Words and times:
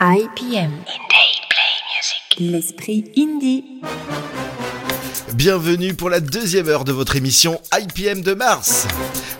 IPM. 0.00 0.84
L'esprit 2.38 3.10
indie. 3.16 3.80
Bienvenue 5.34 5.94
pour 5.94 6.10
la 6.10 6.20
deuxième 6.20 6.68
heure 6.68 6.84
de 6.84 6.92
votre 6.92 7.16
émission 7.16 7.60
IPM 7.72 8.22
de 8.22 8.34
mars. 8.34 8.86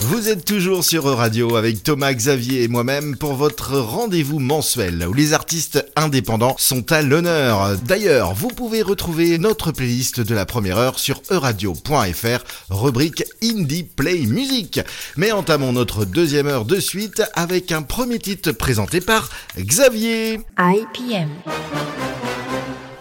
Vous 0.01 0.29
êtes 0.29 0.45
toujours 0.45 0.85
sur 0.85 1.05
Radio 1.05 1.57
avec 1.57 1.83
Thomas, 1.83 2.13
Xavier 2.13 2.63
et 2.63 2.69
moi-même 2.69 3.17
pour 3.17 3.35
votre 3.35 3.79
rendez-vous 3.79 4.39
mensuel 4.39 5.07
où 5.09 5.13
les 5.13 5.33
artistes 5.33 5.85
indépendants 5.97 6.57
sont 6.59 6.93
à 6.93 7.03
l'honneur. 7.03 7.77
D'ailleurs, 7.85 8.35
vous 8.35 8.49
pouvez 8.49 8.83
retrouver 8.83 9.39
notre 9.39 9.73
playlist 9.73 10.21
de 10.21 10.35
la 10.35 10.47
première 10.47 10.79
heure 10.79 10.99
sur 10.99 11.23
euradio.fr, 11.31 12.45
rubrique 12.71 13.25
Indie 13.43 13.85
Play 13.85 14.27
Music. 14.27 14.81
Mais 15.17 15.33
entamons 15.33 15.73
notre 15.73 16.05
deuxième 16.05 16.47
heure 16.47 16.65
de 16.65 16.81
suite 16.81 17.23
avec 17.35 17.73
un 17.73 17.83
premier 17.83 18.19
titre 18.19 18.53
présenté 18.53 19.01
par 19.01 19.31
Xavier. 19.59 20.41
IPM. 20.59 21.29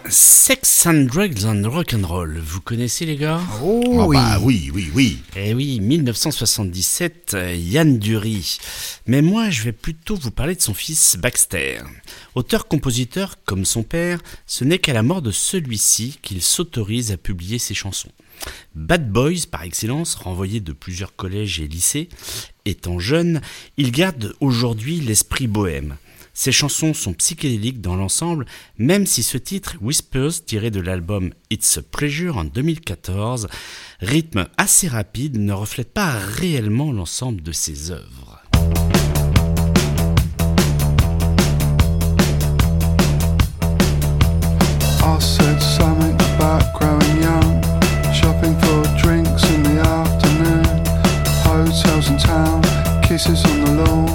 Sex 0.10 0.86
and 0.86 1.08
Drugs 1.12 1.46
and 1.46 1.64
Rock'n'Roll, 1.70 2.40
vous 2.40 2.62
connaissez 2.62 3.06
les 3.06 3.18
gars? 3.18 3.42
Oh, 3.62 4.06
oui. 4.08 4.16
bah 4.16 4.40
oui, 4.42 4.72
oui, 4.74 4.90
oui. 4.94 5.18
Eh 5.36 5.54
oui, 5.54 5.82
1977, 5.82 7.32
euh, 7.34 7.54
Yann 7.54 8.00
Dury. 8.00 8.58
Mais 9.06 9.22
moi, 9.22 9.50
je 9.50 9.64
vais 9.64 9.74
plutôt 9.74 10.16
vous 10.16 10.32
parler 10.32 10.56
de 10.56 10.62
son 10.62 10.74
fils 10.74 11.18
Baxter. 11.18 11.80
Auteur-compositeur 12.36 13.36
comme 13.44 13.66
son 13.66 13.84
père, 13.84 14.20
ce 14.46 14.64
n'est 14.64 14.80
qu'à 14.80 14.94
la 14.94 15.04
mort 15.04 15.22
de 15.22 15.32
celui-ci 15.32 16.20
qu'il 16.22 16.42
s'autorise 16.42 17.12
à 17.12 17.18
publier 17.18 17.60
ses 17.60 17.74
chansons. 17.74 18.12
Bad 18.76 19.12
Boys, 19.12 19.48
par 19.52 19.64
excellence, 19.64 20.16
renvoyé 20.16 20.62
de 20.62 20.72
plusieurs 20.72 21.16
collèges 21.16 21.60
et 21.60 21.68
lycées, 21.68 22.08
étant 22.64 23.00
jeune, 23.00 23.42
il 23.76 23.92
garde 23.92 24.36
aujourd'hui 24.40 25.02
l'esprit 25.02 25.48
bohème. 25.48 25.98
Ses 26.40 26.52
chansons 26.52 26.94
sont 26.94 27.14
psychédéliques 27.14 27.82
dans 27.82 27.96
l'ensemble, 27.96 28.46
même 28.78 29.08
si 29.08 29.24
ce 29.24 29.40
titre, 29.40 29.76
Whispers, 29.82 30.46
tiré 30.46 30.70
de 30.70 30.80
l'album 30.80 31.34
It's 31.50 31.80
a 31.80 31.82
Pleasure 31.82 32.38
en 32.38 32.44
2014, 32.44 33.48
rythme 34.02 34.48
assez 34.56 34.88
rapide, 34.88 35.40
ne 35.40 35.52
reflète 35.52 35.92
pas 35.92 36.12
réellement 36.12 36.92
l'ensemble 36.92 37.42
de 37.42 37.52
ses 37.52 37.90
œuvres. 37.90 38.44
share 53.28 54.07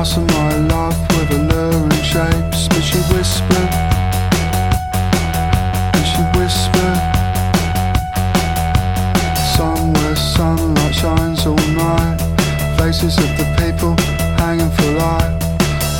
fasten 0.00 0.26
my 0.28 0.56
love 0.72 0.98
with 1.10 1.30
alluring 1.30 1.90
shapes, 2.02 2.68
but 2.68 2.80
she 2.80 2.96
whispered, 3.12 3.70
and 5.94 6.04
she 6.10 6.22
whispered, 6.38 7.00
somewhere 9.54 10.16
sunlight 10.16 10.94
shines 10.94 11.44
all 11.44 11.66
night, 11.76 12.16
faces 12.78 13.18
of 13.18 13.30
the 13.36 13.44
people 13.60 13.94
hanging 14.40 14.70
for 14.70 14.90
light 14.92 15.36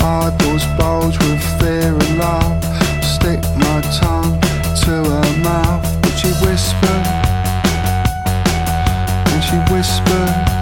eyeballs 0.03 0.65
bulge 0.79 1.19
with 1.19 1.43
fear 1.61 1.93
and 1.93 2.17
love. 2.17 2.57
Stick 3.05 3.43
my 3.65 3.83
tongue 4.01 4.41
to 4.83 4.95
her 5.13 5.31
mouth, 5.45 5.85
but 6.01 6.15
she 6.17 6.29
whispered, 6.43 7.05
and 9.31 9.45
she 9.45 9.57
whispered. 9.71 10.60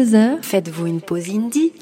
22h, 0.00 0.42
faites-vous 0.42 0.86
une 0.86 1.00
pause 1.00 1.28
indie 1.28 1.72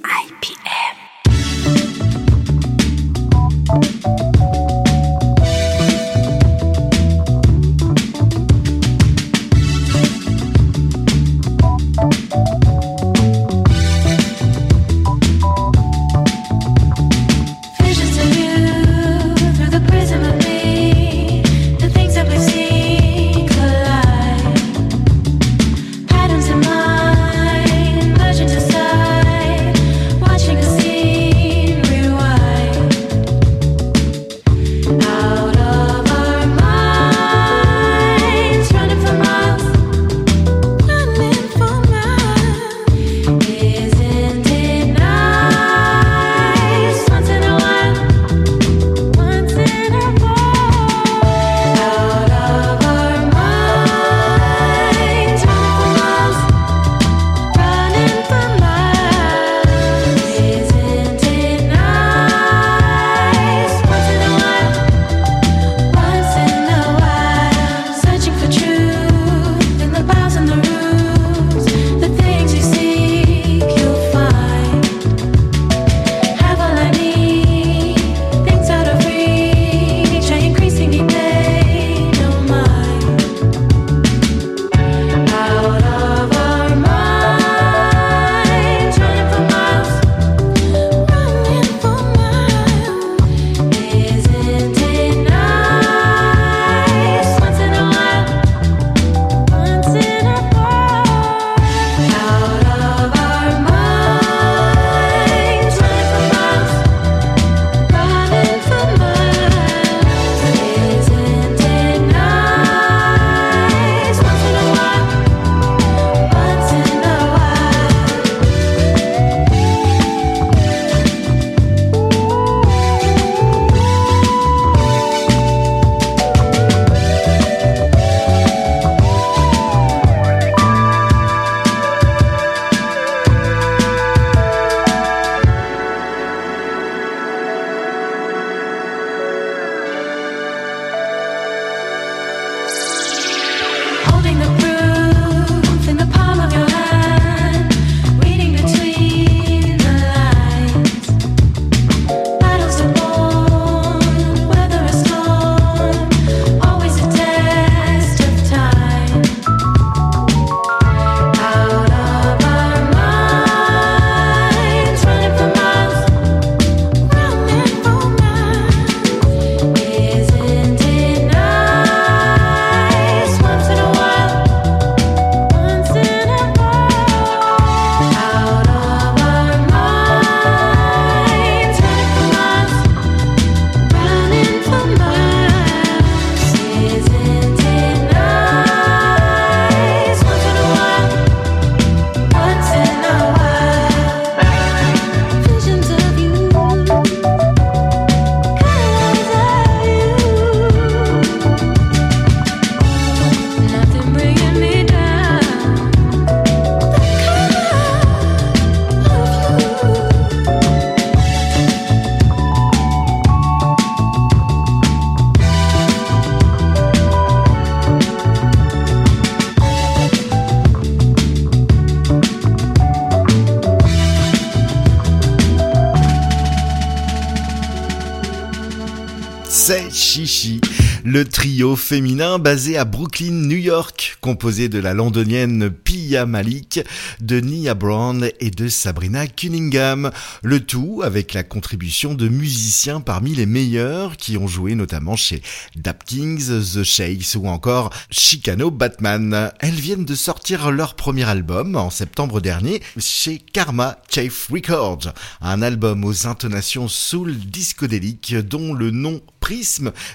Le 231.05 231.25
trio 231.25 231.77
féminin 231.77 232.41
basé 232.41 232.77
à 232.77 232.85
Brooklyn, 232.85 233.31
New 233.31 233.57
York, 233.57 234.19
composé 234.21 234.69
de 234.69 234.81
la 234.81 234.93
londonienne 234.93 235.71
Pia 235.71 236.27
Malik, 236.27 236.81
de 237.21 237.39
Nia 237.39 237.75
Brown 237.75 238.29
et 238.41 238.51
de 238.51 238.67
Sabrina 238.67 239.29
Cunningham. 239.29 240.11
Le 240.43 240.59
tout 240.59 241.03
avec 241.05 241.35
la 241.35 241.45
contribution 241.45 242.15
de 242.15 242.27
musiciens 242.29 243.01
parmi 243.01 243.37
les 243.37 243.47
meilleurs 243.47 244.17
qui 244.17 244.37
ont 244.37 244.49
joué 244.49 244.75
notamment 244.75 245.15
chez 245.15 245.41
Dap 245.77 246.03
Kings, 246.05 246.49
The 246.75 246.83
Shakes 246.83 247.37
ou 247.37 247.47
encore 247.47 247.91
Chicano 248.11 248.73
Batman. 248.73 249.53
Elles 249.61 249.71
viennent 249.71 250.05
de 250.05 250.17
sortir 250.17 250.73
leur 250.73 250.97
premier 250.97 251.29
album 251.29 251.77
en 251.77 251.91
septembre 251.91 252.41
dernier 252.41 252.83
chez 252.99 253.39
Karma 253.39 253.99
Chafe 254.13 254.49
Records, 254.51 255.13
un 255.41 255.63
album 255.63 256.05
aux 256.05 256.27
intonations 256.27 256.89
soul 256.89 257.37
discodéliques 257.37 258.35
dont 258.35 258.75
le 258.75 258.91
nom 258.91 259.21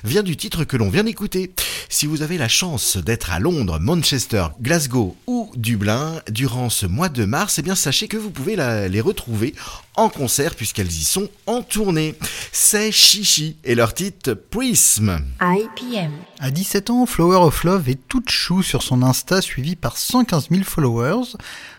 Vient 0.03 0.21
du 0.23 0.37
titre 0.37 0.63
que 0.63 0.77
l'on 0.77 0.89
vient 0.89 1.03
d'écouter. 1.03 1.51
Si 1.89 2.05
vous 2.05 2.21
avez 2.21 2.37
la 2.37 2.47
chance 2.47 2.97
d'être 2.97 3.31
à 3.31 3.39
Londres, 3.39 3.79
Manchester, 3.79 4.45
Glasgow 4.61 5.15
ou 5.27 5.51
Dublin 5.55 6.21
durant 6.29 6.69
ce 6.69 6.85
mois 6.85 7.09
de 7.09 7.25
mars, 7.25 7.57
eh 7.57 7.61
bien 7.63 7.75
sachez 7.75 8.07
que 8.07 8.17
vous 8.17 8.29
pouvez 8.29 8.55
la- 8.55 8.87
les 8.87 9.01
retrouver 9.01 9.55
en 9.95 10.09
concert 10.09 10.55
puisqu'elles 10.55 10.91
y 10.91 11.03
sont 11.03 11.29
en 11.45 11.61
tournée. 11.61 12.15
C'est 12.51 12.91
Chichi 12.91 13.57
et 13.63 13.75
leur 13.75 13.93
titre 13.93 14.33
Prism. 14.33 15.19
IPM. 15.41 16.11
À 16.39 16.51
17 16.51 16.89
ans, 16.89 17.05
Flower 17.05 17.37
of 17.37 17.63
Love 17.63 17.89
est 17.89 18.07
toute 18.07 18.29
chou 18.29 18.63
sur 18.63 18.83
son 18.83 19.01
Insta, 19.01 19.41
suivi 19.41 19.75
par 19.75 19.97
115 19.97 20.49
000 20.49 20.63
followers. 20.63 21.37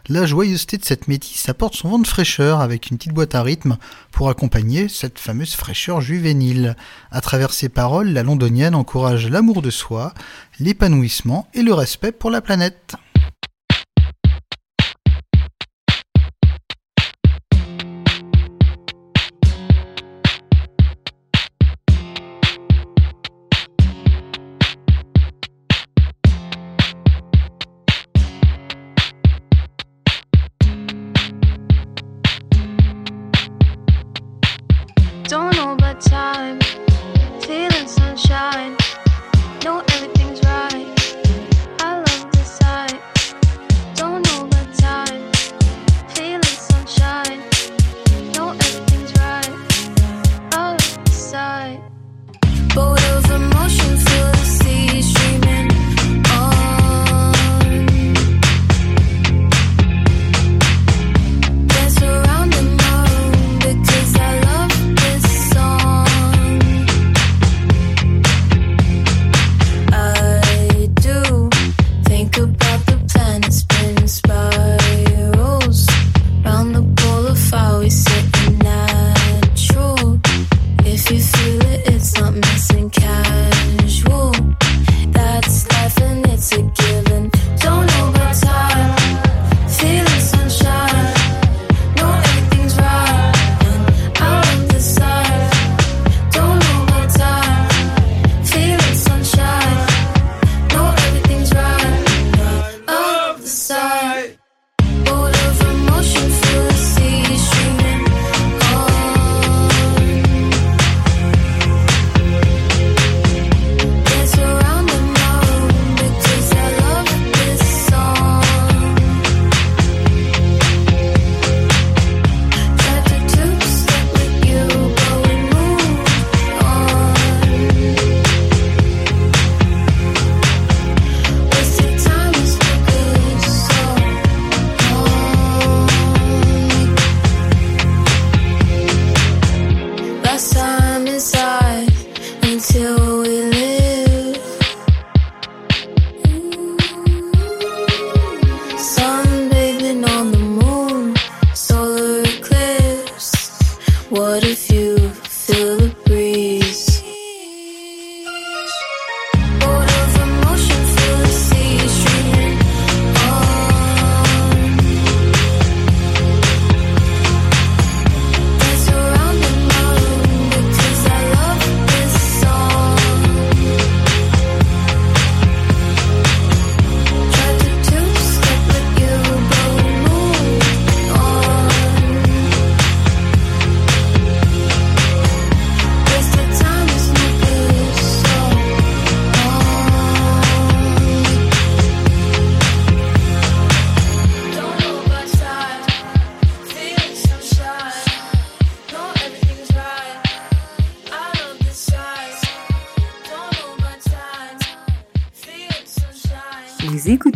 La 0.08 0.26
joyeuseté 0.26 0.76
de 0.78 0.84
cette 0.84 1.08
métisse 1.08 1.48
apporte 1.48 1.74
son 1.74 1.88
vent 1.88 1.98
de 1.98 2.06
fraîcheur 2.06 2.60
avec 2.60 2.90
une 2.90 2.98
petite 2.98 3.12
boîte 3.12 3.34
à 3.34 3.42
rythme 3.42 3.76
pour 4.10 4.28
accompagner 4.28 4.88
cette 4.88 5.18
fameuse 5.18 5.54
fraîcheur 5.54 6.00
juvénile. 6.00 6.76
À 7.10 7.20
travers 7.20 7.52
ses 7.52 7.68
paroles, 7.68 8.08
la 8.08 8.22
londonienne 8.22 8.74
encourage 8.74 9.28
l'amour 9.28 9.62
de 9.62 9.70
soi, 9.70 10.14
l'épanouissement 10.60 11.48
et 11.54 11.62
le 11.62 11.74
respect 11.74 12.12
pour 12.12 12.30
la 12.30 12.40
planète. 12.40 12.96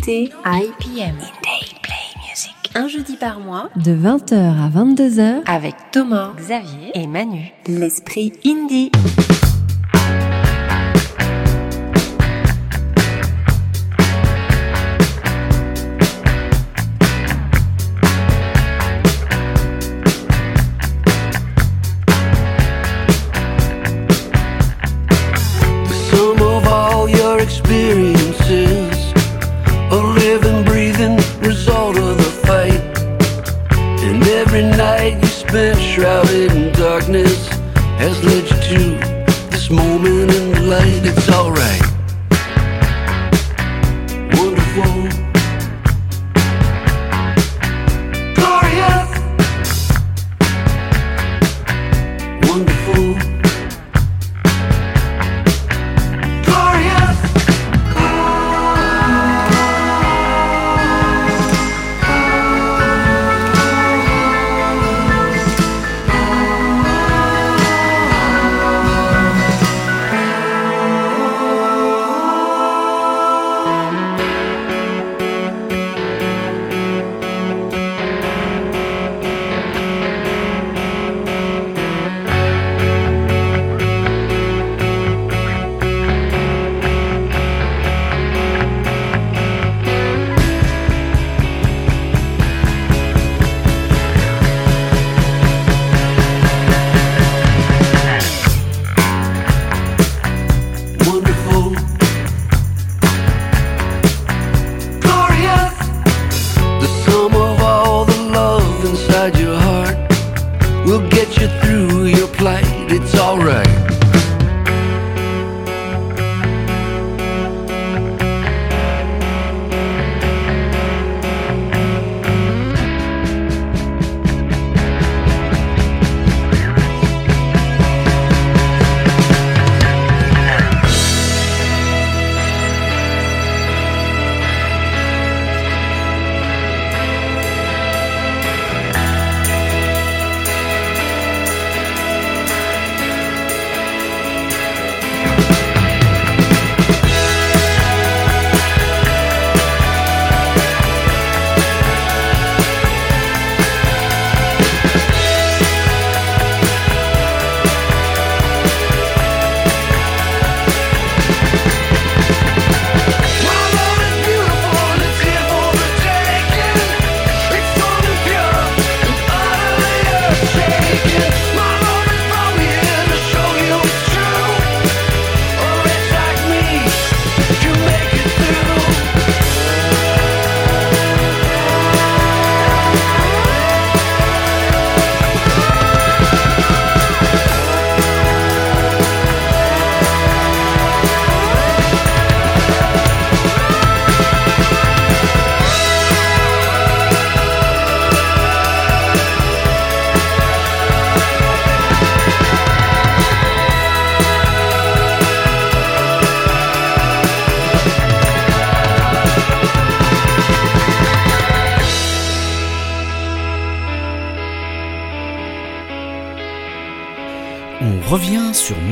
Écoutez 0.09 0.31
IPM. 0.47 1.17
Un 2.75 2.88
jeudi 2.88 3.17
par 3.17 3.41
mois 3.41 3.69
De 3.77 3.93
20h 3.93 4.35
à 4.35 4.69
22h, 4.69 5.43
avec 5.47 5.75
Thomas, 5.93 6.33
Xavier 6.37 6.93
et 6.95 7.07
Manu. 7.07 7.53
L'esprit 7.67 8.33
indie. 8.47 8.91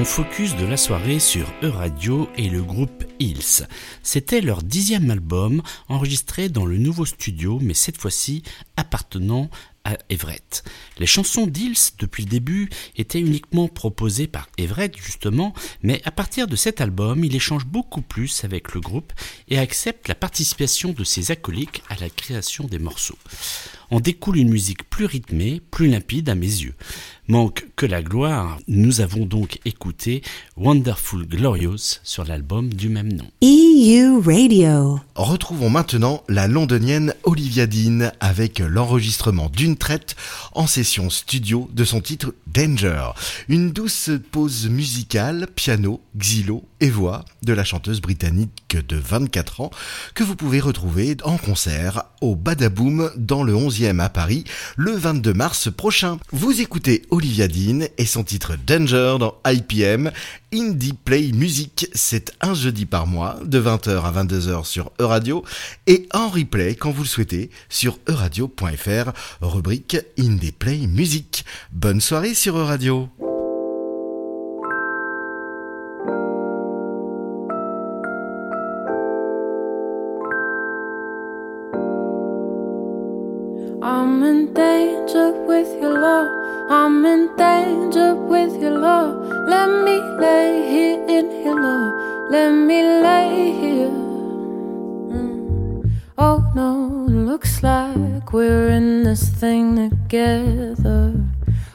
Focus 0.06 0.54
de 0.54 0.64
la 0.64 0.76
soirée 0.76 1.18
sur 1.18 1.52
E-Radio 1.64 2.28
et 2.36 2.48
le 2.48 2.62
groupe 2.62 3.04
Hills. 3.18 3.66
C'était 4.04 4.40
leur 4.40 4.62
dixième 4.62 5.10
album 5.10 5.62
enregistré 5.88 6.48
dans 6.48 6.64
le 6.64 6.78
nouveau 6.78 7.04
studio, 7.04 7.58
mais 7.60 7.74
cette 7.74 7.98
fois-ci 7.98 8.44
appartenant 8.76 9.50
à 9.84 9.96
Everett. 10.08 10.64
Les 10.98 11.06
chansons 11.06 11.46
d'Hills 11.46 11.92
depuis 11.98 12.24
le 12.24 12.28
début 12.28 12.70
étaient 12.96 13.20
uniquement 13.20 13.68
proposées 13.68 14.26
par 14.26 14.48
Everett 14.58 14.96
justement, 14.96 15.54
mais 15.82 16.00
à 16.04 16.10
partir 16.10 16.46
de 16.46 16.56
cet 16.56 16.80
album, 16.80 17.24
il 17.24 17.34
échange 17.34 17.66
beaucoup 17.66 18.02
plus 18.02 18.44
avec 18.44 18.74
le 18.74 18.80
groupe 18.80 19.12
et 19.48 19.58
accepte 19.58 20.08
la 20.08 20.14
participation 20.14 20.92
de 20.92 21.04
ses 21.04 21.30
acolytes 21.30 21.82
à 21.88 21.96
la 21.96 22.10
création 22.10 22.64
des 22.64 22.78
morceaux. 22.78 23.18
En 23.90 24.00
découle 24.00 24.38
une 24.38 24.50
musique 24.50 24.88
plus 24.88 25.06
rythmée, 25.06 25.60
plus 25.70 25.88
limpide 25.88 26.28
à 26.28 26.34
mes 26.34 26.46
yeux. 26.46 26.74
Manque 27.28 27.66
que 27.74 27.86
la 27.86 28.02
gloire, 28.02 28.58
nous 28.68 29.00
avons 29.00 29.26
donc 29.26 29.58
écouté 29.64 30.22
Wonderful 30.56 31.26
Glorious 31.26 31.98
sur 32.04 32.24
l'album 32.24 32.72
du 32.72 32.88
même 32.88 33.12
nom. 33.12 33.26
EU 33.42 34.20
Radio. 34.20 35.00
Retrouvons 35.16 35.68
maintenant 35.68 36.22
la 36.28 36.46
londonienne 36.46 37.14
Olivia 37.24 37.66
Dean 37.66 38.12
avec 38.20 38.60
l'enregistrement 38.60 39.48
d'une 39.48 39.76
traite 39.76 40.14
en 40.54 40.68
session 40.68 41.10
studio 41.10 41.68
de 41.72 41.84
son 41.84 42.00
titre 42.00 42.32
Danger. 42.46 43.10
Une 43.48 43.72
douce 43.72 44.10
pause 44.30 44.68
musicale, 44.68 45.48
piano, 45.52 46.00
xylo 46.16 46.64
et 46.80 46.90
voix 46.90 47.24
de 47.42 47.52
la 47.52 47.64
chanteuse 47.64 48.00
britannique 48.00 48.76
de 48.88 48.96
24 48.96 49.62
ans 49.62 49.70
que 50.14 50.22
vous 50.22 50.36
pouvez 50.36 50.60
retrouver 50.60 51.16
en 51.24 51.38
concert 51.38 52.04
au 52.20 52.36
Badaboom 52.36 53.10
dans 53.16 53.42
le 53.42 53.56
11e 53.76 54.00
à 54.00 54.08
Paris 54.08 54.44
le 54.76 54.92
22 54.92 55.34
mars 55.34 55.68
prochain. 55.70 56.18
Vous 56.32 56.60
écoutez 56.60 57.02
Olivia 57.10 57.48
Dean 57.48 57.86
et 57.98 58.06
son 58.06 58.24
titre 58.24 58.54
Danger 58.66 59.16
dans 59.18 59.34
IPM 59.46 60.10
Indie 60.52 60.94
Play 60.94 61.32
Music. 61.32 61.88
C'est 61.94 62.32
un 62.40 62.54
jeudi 62.54 62.86
par 62.86 63.06
mois 63.06 63.38
de 63.44 63.60
20h 63.60 64.02
à 64.02 64.24
22h 64.24 64.64
sur 64.64 64.92
Euradio 64.98 65.44
et 65.86 66.08
en 66.12 66.28
replay 66.28 66.74
quand 66.74 66.90
vous 66.90 67.02
le 67.02 67.08
souhaitez 67.08 67.50
sur 67.68 67.98
euradio.fr 68.08 69.12
rubrique 69.40 69.96
Indie 70.18 70.52
Play 70.52 70.86
Music. 70.86 71.44
Bonne 71.72 72.00
soirée 72.00 72.34
sur 72.34 72.56
Euradio. 72.56 73.10
I'm 83.88 84.20
in 84.24 84.52
danger 84.52 85.30
with 85.46 85.68
your 85.80 85.96
love. 86.00 86.28
I'm 86.68 87.06
in 87.06 87.36
danger 87.36 88.16
with 88.16 88.60
your 88.60 88.76
love. 88.80 89.14
Let 89.46 89.68
me 89.84 90.00
lay 90.18 90.68
here 90.68 91.04
in 91.06 91.44
your 91.44 91.54
love. 91.54 92.30
Let 92.32 92.50
me 92.50 92.82
lay 92.82 93.52
here. 93.52 93.94
Mm. 95.14 95.88
Oh 96.18 96.50
no, 96.56 97.06
looks 97.08 97.62
like 97.62 98.32
we're 98.32 98.70
in 98.70 99.04
this 99.04 99.28
thing 99.28 99.76
together. 99.88 101.14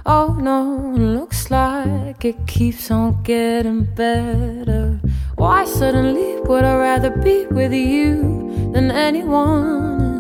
Oh 0.06 0.38
no, 0.38 0.94
looks 0.98 1.50
like 1.50 2.26
it 2.26 2.46
keeps 2.46 2.92
on 2.92 3.24
getting 3.24 3.86
better. 3.86 5.00
Why 5.38 5.64
suddenly 5.64 6.42
would 6.42 6.66
I 6.66 6.76
rather 6.76 7.10
be 7.10 7.46
with 7.46 7.72
you 7.72 8.72
than 8.74 8.92
anyone? 8.92 10.11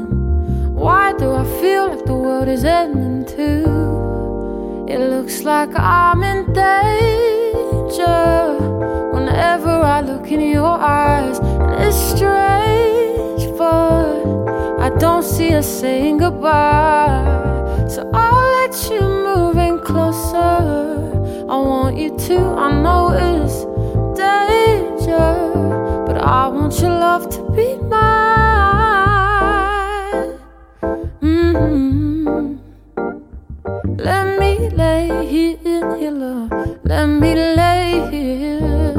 Why 0.82 1.14
do 1.14 1.32
I 1.32 1.46
feel 1.62 1.90
like 1.90 2.06
the 2.06 2.16
world 2.16 2.48
is 2.48 2.66
ending 2.66 3.24
too? 3.26 4.88
It 4.90 5.00
looks 5.00 5.44
like 5.44 5.70
I'm 5.76 6.24
in 6.24 6.52
danger 6.54 8.18
whenever 9.14 9.70
I 9.70 10.02
look 10.02 10.32
in 10.32 10.42
your 10.42 10.76
eyes. 10.80 11.38
And 11.38 11.84
it's 11.84 11.96
strange, 11.96 13.44
but 13.60 14.26
I 14.80 14.90
don't 14.98 15.22
see 15.24 15.54
us 15.54 15.68
saying 15.68 16.18
goodbye. 16.18 17.86
So 17.88 18.10
I'll 18.12 18.52
let 18.62 18.74
you 18.90 19.02
move 19.02 19.58
in 19.58 19.78
closer. 19.82 21.46
I 21.48 21.58
want 21.70 21.96
you 21.96 22.18
to, 22.18 22.38
I 22.66 22.72
know 22.82 23.12
it's 23.30 23.66
danger, 24.18 25.30
but 26.08 26.18
I 26.18 26.48
want 26.48 26.74
your 26.80 26.90
love 26.90 27.30
to 27.36 27.52
be 27.52 27.78
mine. 27.78 28.51
Mhm. 31.54 32.60
Let 33.98 34.40
me 34.40 34.70
lay 34.70 35.26
here 35.26 35.58
in 35.66 36.02
your 36.02 36.12
love. 36.12 36.52
Let 36.84 37.08
me 37.08 37.36
lay 37.36 38.08
here. 38.10 38.96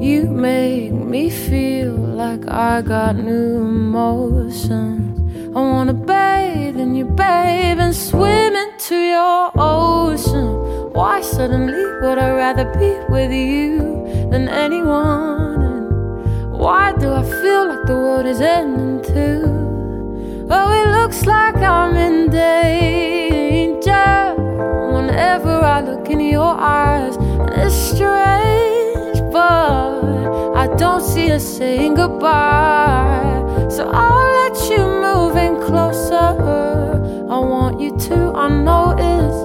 You 0.00 0.22
make 0.28 0.92
me 0.92 1.30
feel 1.30 1.92
like 1.92 2.44
I 2.48 2.82
got 2.82 3.14
new 3.16 3.62
emotions. 3.62 5.20
I 5.56 5.60
wanna 5.60 5.94
bathe 5.94 6.78
in 6.84 6.94
you, 6.96 7.04
babe, 7.04 7.78
and 7.78 7.94
swim 7.94 8.54
into 8.64 8.96
your 8.96 9.52
ocean. 9.54 10.48
Why 10.92 11.20
suddenly 11.20 11.84
would 12.00 12.18
I 12.18 12.30
rather 12.42 12.66
be 12.80 12.92
with 13.08 13.30
you 13.30 13.78
than 14.30 14.48
anyone? 14.48 15.62
And 15.72 15.86
why 16.62 16.92
do 16.98 17.12
I 17.12 17.22
feel 17.22 17.68
like 17.68 17.84
the 17.86 17.94
world 17.94 18.26
is 18.26 18.40
ending 18.40 19.00
too? 19.14 19.61
Oh, 20.54 20.70
it 20.70 20.88
looks 20.90 21.24
like 21.24 21.56
I'm 21.56 21.96
in 21.96 22.28
danger 22.28 23.80
whenever 24.92 25.48
I 25.48 25.80
look 25.80 26.10
in 26.10 26.20
your 26.20 26.54
eyes. 26.60 27.16
And 27.16 27.48
it's 27.54 27.74
strange, 27.74 29.18
but 29.32 30.04
I 30.54 30.66
don't 30.76 31.00
see 31.00 31.32
us 31.32 31.42
saying 31.56 31.94
goodbye. 31.94 33.68
So 33.70 33.88
I'll 33.90 34.32
let 34.42 34.56
you 34.70 34.84
move 35.06 35.36
in 35.36 35.56
closer. 35.56 36.36
I 37.34 37.38
want 37.38 37.80
you 37.80 37.96
to, 38.08 38.32
I 38.34 38.48
know 38.50 38.94
it's 38.98 39.38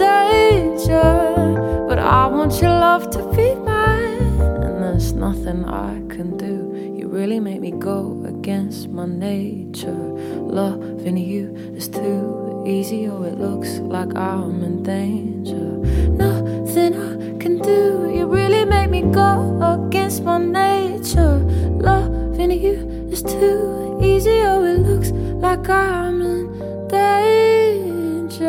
danger, 0.00 1.86
but 1.88 2.00
I 2.00 2.26
want 2.26 2.60
your 2.60 2.70
love 2.70 3.10
to 3.10 3.22
be 3.36 3.54
mine. 3.54 4.40
And 4.64 4.82
there's 4.82 5.12
nothing 5.12 5.64
I 5.66 6.02
can 6.08 6.36
do. 6.36 6.74
You 6.98 7.06
really 7.06 7.38
make 7.38 7.60
me 7.60 7.70
go 7.70 8.17
against 8.48 8.88
my 8.88 9.04
nature. 9.04 9.92
Loving 9.92 11.18
you 11.18 11.54
is 11.76 11.86
too 11.86 12.64
easy, 12.66 13.06
oh, 13.06 13.22
it 13.22 13.36
looks 13.36 13.76
like 13.80 14.16
I'm 14.16 14.64
in 14.64 14.82
danger. 14.82 15.68
Nothing 16.16 16.94
I 16.96 17.36
can 17.38 17.58
do. 17.58 18.10
You 18.10 18.26
really 18.26 18.64
make 18.64 18.88
me 18.88 19.02
go 19.02 19.60
against 19.60 20.22
my 20.24 20.38
nature. 20.38 21.40
Loving 21.88 22.52
you 22.52 23.08
is 23.12 23.22
too 23.22 24.00
easy, 24.02 24.40
oh, 24.40 24.64
it 24.64 24.78
looks 24.78 25.10
like 25.44 25.68
I'm 25.68 26.22
in 26.22 26.88
danger. 26.88 28.48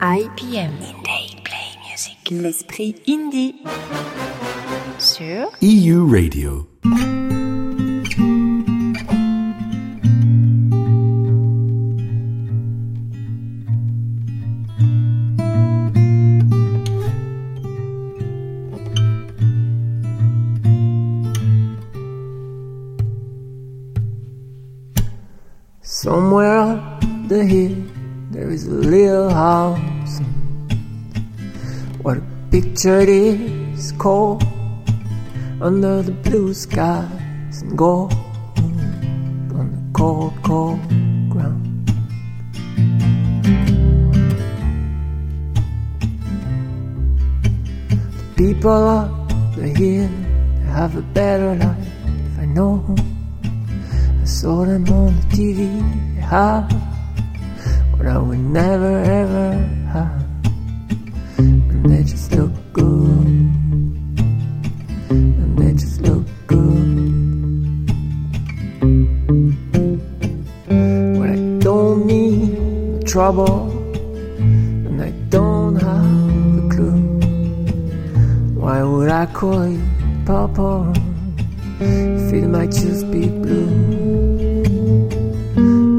IPM. 0.00 0.72
Indie 0.82 1.38
Play 1.44 1.68
Music. 1.86 2.18
L'esprit 2.32 2.96
indie. 3.06 3.62
Sur 4.98 5.52
EU 5.62 6.10
Radio. 6.10 6.66
Hill, 27.46 27.76
there 28.30 28.50
is 28.50 28.66
a 28.66 28.70
little 28.70 29.30
house. 29.30 30.20
What 32.02 32.18
a 32.18 32.22
picture 32.50 33.00
it 33.00 33.08
is 33.08 33.92
called 33.92 34.42
under 35.60 36.02
the 36.02 36.12
blue 36.12 36.52
skies 36.52 37.62
and 37.62 37.78
gold 37.78 38.12
on 39.54 39.70
the 39.74 39.98
cold, 39.98 40.34
cold 40.42 40.80
ground. 41.30 41.86
The 48.20 48.34
people 48.36 48.70
up 48.70 49.10
the 49.56 49.68
hill 49.68 50.08
have 50.74 50.96
a 50.96 51.02
better 51.02 51.54
life, 51.54 52.38
I 52.38 52.44
know. 52.44 52.84
I 54.20 54.24
saw 54.24 54.64
them 54.64 54.88
on 54.90 55.14
the 55.16 55.26
TV, 55.36 56.16
I 58.08 58.18
would 58.18 58.38
never 58.38 59.02
ever 59.02 59.52
have. 59.92 60.24
And 61.38 61.90
they 61.90 62.02
just 62.04 62.32
look 62.32 62.52
good. 62.72 63.26
And 65.10 65.58
they 65.58 65.72
just 65.72 66.00
look 66.02 66.24
good. 66.46 67.86
But 71.18 71.30
I 71.30 71.38
don't 71.58 72.06
need 72.06 73.06
trouble. 73.06 73.70
And 74.38 75.02
I 75.02 75.10
don't 75.30 75.76
have 75.76 76.64
a 76.64 76.68
clue. 76.74 77.20
Why 78.60 78.82
would 78.82 79.10
I 79.10 79.26
call 79.26 79.68
you 79.68 79.82
Papa? 80.24 80.92
If 81.80 82.32
it 82.32 82.46
might 82.46 82.70
just 82.70 83.10
be 83.10 83.28
blue. 83.28 83.66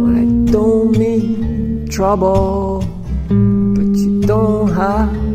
But 0.01 0.15
I 0.21 0.25
don't 0.51 0.97
mean 0.97 1.36
trouble. 1.97 2.81
But 3.27 3.97
you 3.97 4.21
don't 4.21 4.69
have 4.69 5.26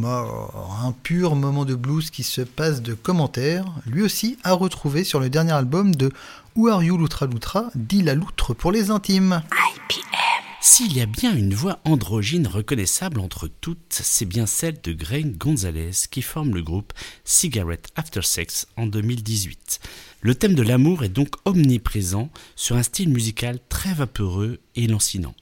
More, 0.00 0.80
un 0.82 0.92
pur 0.92 1.36
moment 1.36 1.66
de 1.66 1.74
blues 1.74 2.08
qui 2.08 2.22
se 2.22 2.40
passe 2.40 2.80
de 2.80 2.94
commentaires, 2.94 3.66
lui 3.84 4.00
aussi 4.00 4.38
à 4.44 4.54
retrouver 4.54 5.04
sur 5.04 5.20
le 5.20 5.28
dernier 5.28 5.52
album 5.52 5.94
de 5.94 6.10
Who 6.56 6.68
Are 6.68 6.82
You 6.82 6.96
Loutra 6.96 7.26
Loutra, 7.26 7.70
dit 7.74 8.00
la 8.00 8.14
loutre 8.14 8.54
pour 8.54 8.72
les 8.72 8.90
intimes. 8.90 9.42
S'il 10.62 10.96
y 10.96 11.02
a 11.02 11.06
bien 11.06 11.36
une 11.36 11.52
voix 11.52 11.80
androgyne 11.84 12.46
reconnaissable 12.46 13.20
entre 13.20 13.46
toutes, 13.60 13.78
c'est 13.90 14.24
bien 14.24 14.46
celle 14.46 14.80
de 14.80 14.94
Greg 14.94 15.36
Gonzalez 15.36 15.92
qui 16.10 16.22
forme 16.22 16.54
le 16.54 16.62
groupe 16.62 16.94
Cigarette 17.24 17.88
After 17.94 18.22
Sex 18.22 18.68
en 18.78 18.86
2018. 18.86 19.80
Le 20.22 20.34
thème 20.34 20.54
de 20.54 20.62
l'amour 20.62 21.04
est 21.04 21.10
donc 21.10 21.34
omniprésent 21.44 22.30
sur 22.56 22.76
un 22.76 22.82
style 22.82 23.10
musical 23.10 23.58
très 23.68 23.92
vaporeux 23.92 24.60
et 24.76 24.86
lancinant. 24.86 25.34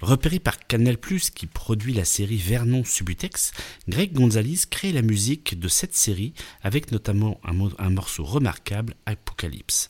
Repéré 0.00 0.38
par 0.38 0.58
Canal+, 0.66 0.96
qui 1.34 1.46
produit 1.46 1.94
la 1.94 2.04
série 2.04 2.36
Vernon 2.36 2.84
Subutex, 2.84 3.52
Greg 3.88 4.12
Gonzalez 4.12 4.58
crée 4.70 4.92
la 4.92 5.02
musique 5.02 5.58
de 5.58 5.68
cette 5.68 5.94
série 5.94 6.34
avec 6.62 6.92
notamment 6.92 7.40
un, 7.44 7.56
un 7.78 7.90
morceau 7.90 8.24
remarquable, 8.24 8.94
Apocalypse. 9.06 9.88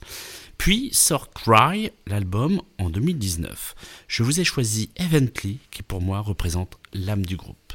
Puis 0.58 0.90
sort 0.92 1.30
Cry, 1.30 1.90
l'album, 2.06 2.62
en 2.78 2.90
2019. 2.90 3.74
Je 4.08 4.22
vous 4.22 4.40
ai 4.40 4.44
choisi 4.44 4.90
Evently, 4.96 5.58
qui 5.70 5.82
pour 5.82 6.00
moi 6.00 6.20
représente 6.20 6.78
l'âme 6.92 7.26
du 7.26 7.36
groupe. 7.36 7.74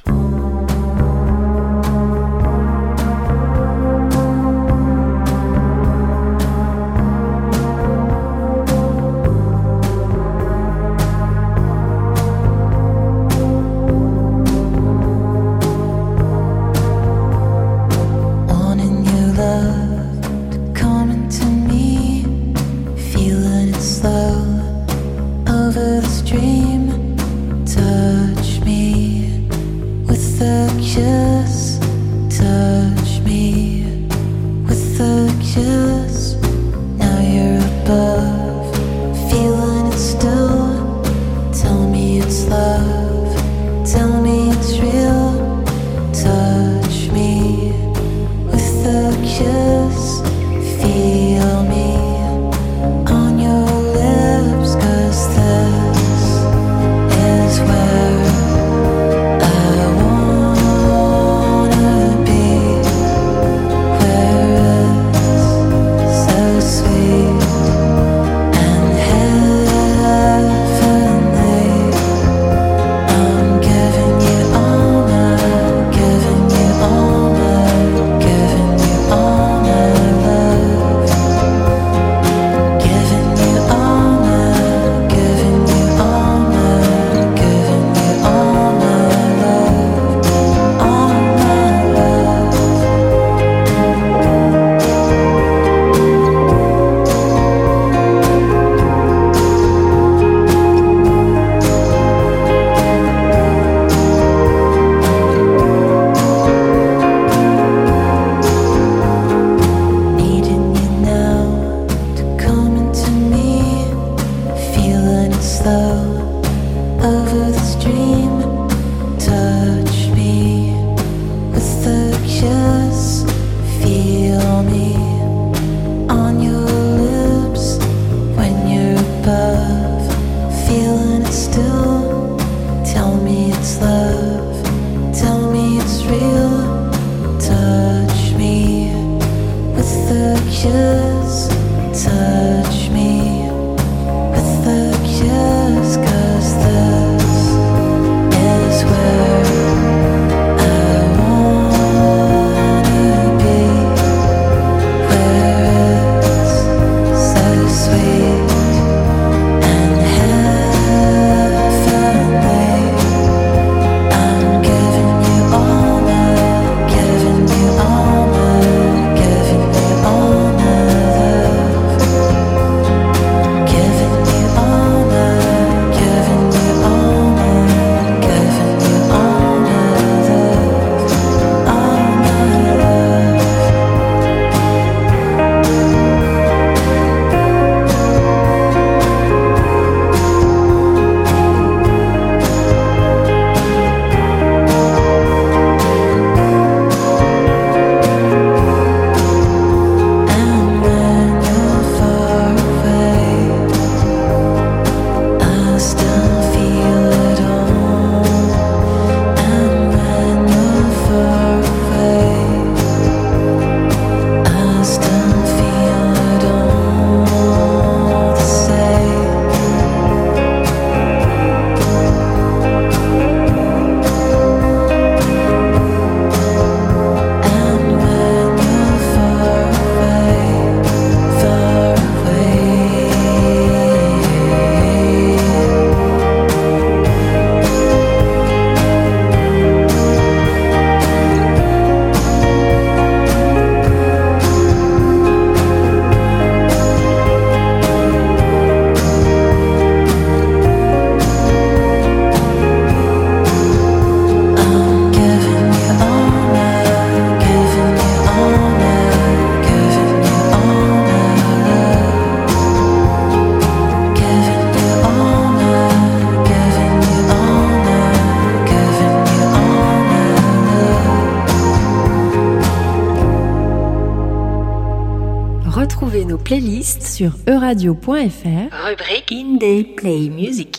Sur 277.22 277.38
euradio.fr. 277.46 278.74
Rubrique 278.88 279.32
Indie 279.32 279.84
Play 279.96 280.30
Music. 280.30 280.71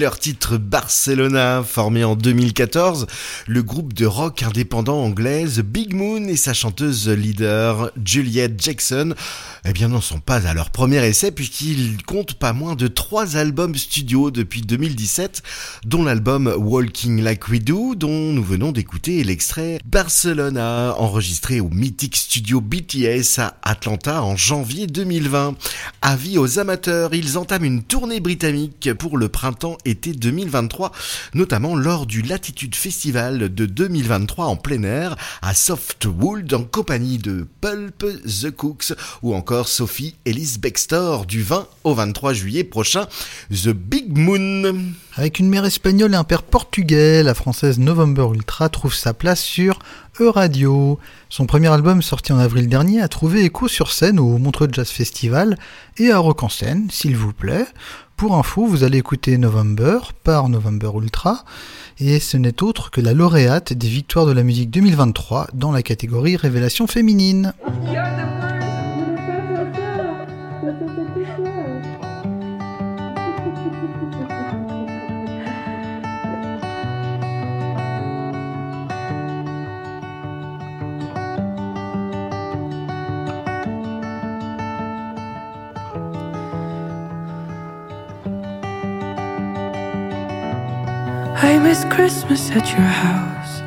Leur 0.00 0.18
titre 0.18 0.56
Barcelona, 0.56 1.62
formé 1.62 2.04
en 2.04 2.16
2014, 2.16 3.06
le 3.46 3.62
groupe 3.62 3.92
de 3.92 4.06
rock 4.06 4.42
indépendant 4.42 5.02
anglais 5.04 5.44
Big 5.62 5.92
Moon 5.92 6.26
et 6.26 6.36
sa 6.36 6.54
chanteuse 6.54 7.06
leader 7.06 7.90
Juliette 8.02 8.58
Jackson, 8.58 9.14
eh 9.66 9.72
bien 9.74 9.88
n'en 9.88 10.00
sont 10.00 10.18
pas 10.18 10.46
à 10.46 10.54
leur 10.54 10.70
premier 10.70 11.06
essai 11.06 11.32
puisqu'ils 11.32 12.02
comptent 12.02 12.32
pas 12.32 12.54
moins 12.54 12.76
de 12.76 12.88
trois 12.88 13.36
albums 13.36 13.74
studio 13.74 14.30
depuis 14.30 14.62
2017, 14.62 15.42
dont 15.84 16.02
l'album 16.02 16.50
Walking 16.56 17.20
Like 17.20 17.48
We 17.48 17.60
Do, 17.60 17.94
dont 17.94 18.32
nous 18.32 18.44
venons 18.44 18.72
d'écouter 18.72 19.22
l'extrait 19.22 19.80
Barcelona, 19.84 20.94
enregistré 20.96 21.60
au 21.60 21.68
mythique 21.68 22.16
studio 22.16 22.62
BTS 22.62 23.38
à 23.38 23.58
Atlanta 23.62 24.22
en 24.22 24.34
janvier 24.34 24.86
2020. 24.86 25.56
Avis 26.00 26.38
aux 26.38 26.58
amateurs, 26.58 27.12
ils 27.12 27.36
entament 27.36 27.66
une 27.66 27.82
tournée 27.82 28.20
britannique 28.20 28.94
pour 28.94 29.18
le 29.18 29.28
printemps-été 29.90 30.12
2023, 30.12 30.92
notamment 31.34 31.74
lors 31.74 32.06
du 32.06 32.22
Latitude 32.22 32.74
Festival 32.74 33.52
de 33.52 33.66
2023 33.66 34.46
en 34.46 34.56
plein 34.56 34.82
air 34.82 35.16
à 35.42 35.54
Softwood 35.54 36.52
en 36.54 36.64
compagnie 36.64 37.18
de 37.18 37.46
Pulp, 37.60 38.04
The 38.24 38.50
Cooks 38.50 38.92
ou 39.22 39.34
encore 39.34 39.68
Sophie 39.68 40.14
Ellis 40.24 40.56
Bextor 40.60 41.26
du 41.26 41.42
20 41.42 41.66
au 41.84 41.94
23 41.94 42.32
juillet 42.32 42.64
prochain, 42.64 43.06
The 43.50 43.68
Big 43.68 44.16
Moon. 44.16 44.92
Avec 45.16 45.38
une 45.38 45.48
mère 45.48 45.64
espagnole 45.64 46.12
et 46.12 46.16
un 46.16 46.24
père 46.24 46.42
portugais, 46.42 47.22
la 47.22 47.34
française 47.34 47.78
November 47.78 48.28
Ultra 48.32 48.68
trouve 48.68 48.94
sa 48.94 49.12
place 49.12 49.42
sur 49.42 49.78
E-Radio. 50.20 50.98
Son 51.28 51.46
premier 51.46 51.68
album 51.68 52.02
sorti 52.02 52.32
en 52.32 52.38
avril 52.38 52.68
dernier 52.68 53.00
a 53.00 53.08
trouvé 53.08 53.44
écho 53.44 53.68
sur 53.68 53.92
scène 53.92 54.20
au 54.20 54.38
Montreux 54.38 54.68
Jazz 54.70 54.90
Festival 54.90 55.56
et 55.96 56.10
à 56.10 56.18
Rock 56.18 56.42
en 56.42 56.48
scène, 56.48 56.88
s'il 56.90 57.16
vous 57.16 57.32
plaît. 57.32 57.66
Pour 58.20 58.36
info, 58.36 58.66
vous 58.66 58.84
allez 58.84 58.98
écouter 58.98 59.38
November 59.38 59.98
par 60.24 60.50
November 60.50 60.90
Ultra, 60.94 61.42
et 61.98 62.20
ce 62.20 62.36
n'est 62.36 62.62
autre 62.62 62.90
que 62.90 63.00
la 63.00 63.14
lauréate 63.14 63.72
des 63.72 63.88
victoires 63.88 64.26
de 64.26 64.32
la 64.32 64.42
musique 64.42 64.68
2023 64.68 65.46
dans 65.54 65.72
la 65.72 65.82
catégorie 65.82 66.36
Révélation 66.36 66.86
féminine. 66.86 67.54
Christmas 91.90 92.50
at 92.52 92.70
your 92.70 92.90
house. 93.06 93.62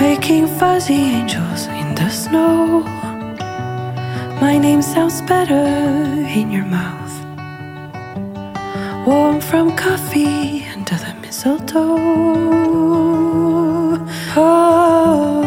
Making 0.00 0.46
fuzzy 0.58 0.94
angels 0.94 1.66
in 1.66 1.94
the 1.94 2.08
snow. 2.08 2.80
My 4.40 4.56
name 4.58 4.82
sounds 4.82 5.20
better 5.22 5.66
in 6.38 6.50
your 6.50 6.64
mouth. 6.64 7.14
Warm 9.06 9.40
from 9.40 9.76
coffee 9.76 10.64
under 10.74 10.96
the 10.96 11.14
mistletoe. 11.20 11.98
Oh, 14.36 15.42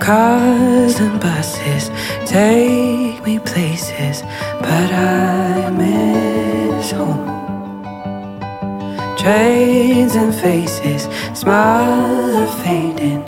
cars 0.00 1.00
and 1.00 1.20
buses 1.20 1.90
take 2.24 3.22
me 3.26 3.38
places, 3.40 4.22
but 4.60 4.90
I 4.92 5.43
Trains 9.24 10.16
and 10.16 10.34
faces, 10.34 11.04
smiles 11.32 12.34
are 12.34 12.62
fading. 12.62 13.24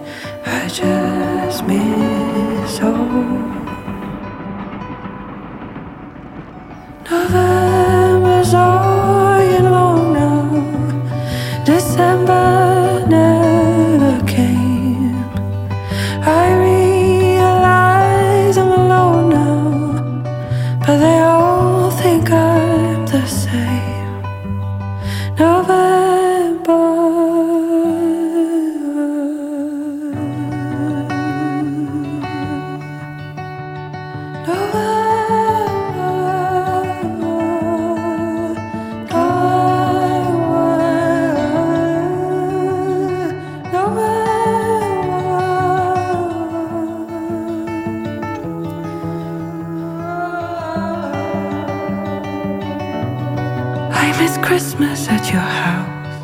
Christmas 54.47 55.09
at 55.09 55.27
your 55.33 55.41
house. 55.41 56.23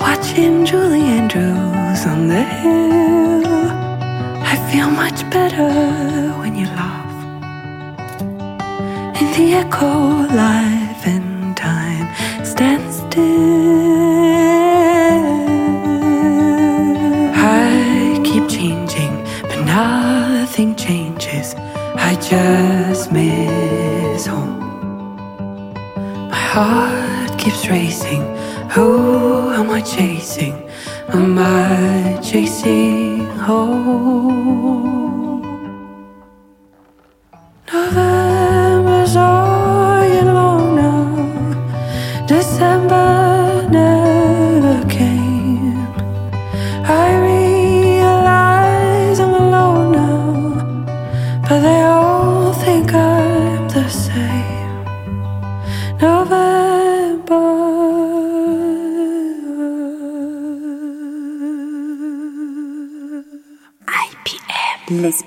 Watching 0.00 0.66
Julie 0.66 1.02
Andrews 1.02 2.04
on 2.04 2.26
the 2.26 2.42
hill. 2.42 3.44
I 4.52 4.56
feel 4.72 4.90
much 4.90 5.22
better 5.30 5.70
when 6.40 6.56
you 6.56 6.66
laugh. 6.66 7.14
In 9.22 9.28
the 9.36 9.54
echo, 9.54 10.26
life 10.34 11.06
and 11.06 11.56
time 11.56 12.08
stand 12.44 12.92
still. 12.92 13.22
I 17.36 18.20
keep 18.24 18.48
changing, 18.48 19.14
but 19.42 19.64
nothing 19.64 20.74
changes. 20.74 21.54
I 21.94 22.16
just 22.16 23.12
miss 23.12 24.26
home. 24.26 24.63
Heart 26.54 27.36
keeps 27.36 27.66
racing. 27.66 28.22
Who 28.74 29.50
am 29.50 29.70
I 29.70 29.80
chasing? 29.80 30.70
Am 31.08 31.36
I 31.36 32.20
chasing 32.22 33.26
home? 33.26 35.03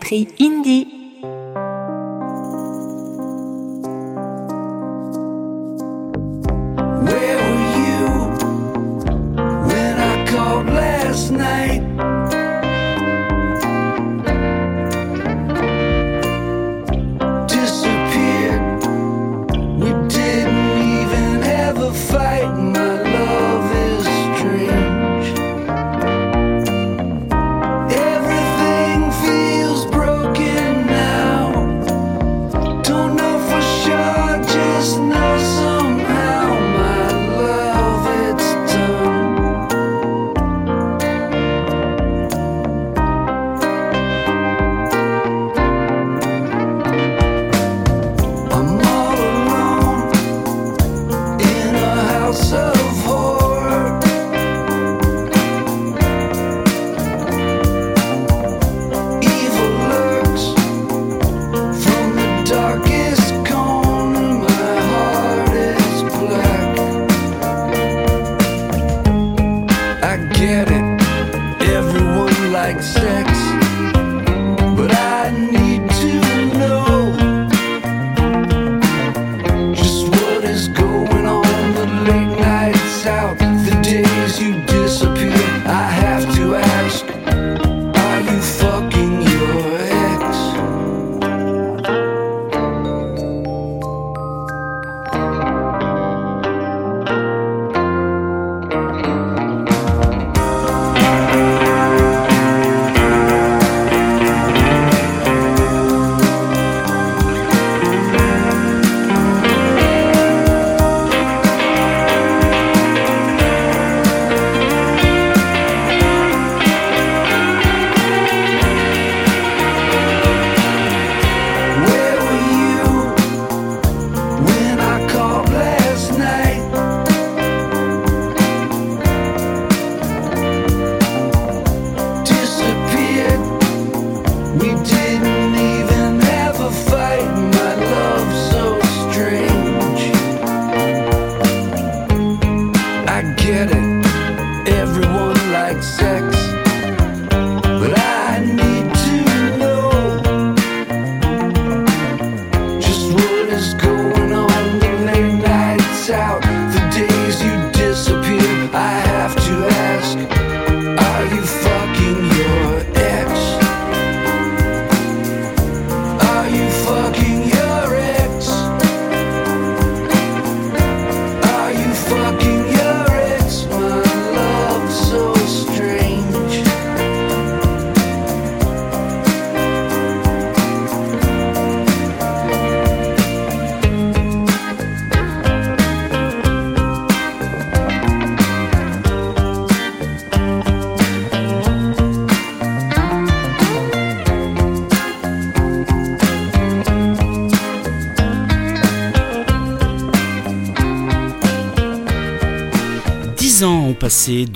L'esprit 0.10 0.28
indie. 0.40 0.77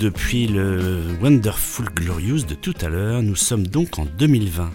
Depuis 0.02 0.48
le 0.48 1.00
Wonderful 1.20 1.86
Glorious 1.94 2.42
de 2.42 2.54
tout 2.54 2.74
à 2.80 2.88
l'heure. 2.88 3.22
Nous 3.22 3.36
sommes 3.36 3.68
donc 3.68 4.00
en 4.00 4.04
2020. 4.04 4.72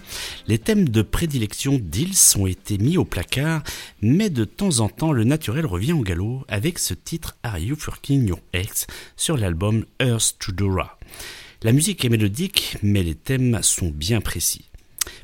Les 0.47 0.57
thèmes 0.57 0.87
de 0.87 1.01
prédilection 1.01 1.81
d'Ils 1.83 2.37
ont 2.37 2.47
été 2.47 2.77
mis 2.77 2.95
au 2.95 3.03
placard, 3.03 3.61
mais 4.01 4.29
de 4.29 4.45
temps 4.45 4.79
en 4.79 4.87
temps, 4.87 5.11
le 5.11 5.25
naturel 5.25 5.65
revient 5.65 5.91
au 5.91 5.99
galop 5.99 6.45
avec 6.47 6.79
ce 6.79 6.93
titre 6.93 7.35
Are 7.43 7.59
You 7.59 7.75
Fucking 7.75 8.25
Your 8.25 8.39
Ex 8.53 8.87
sur 9.17 9.35
l'album 9.35 9.83
Earth 9.99 10.37
to 10.39 10.53
Dora. 10.53 10.97
La 11.61 11.73
musique 11.73 12.05
est 12.05 12.09
mélodique, 12.09 12.77
mais 12.81 13.03
les 13.03 13.15
thèmes 13.15 13.59
sont 13.63 13.89
bien 13.89 14.21
précis. 14.21 14.69